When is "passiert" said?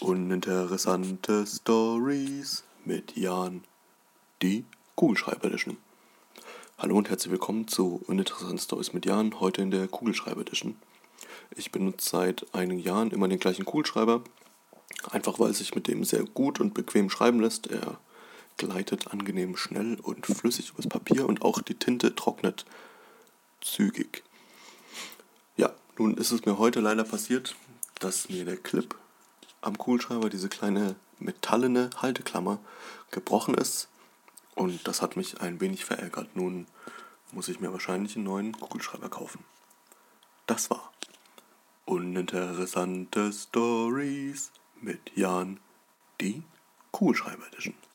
27.04-27.54